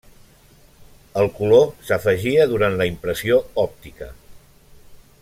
[1.23, 4.13] El color s'afegia durant la impressió òptica.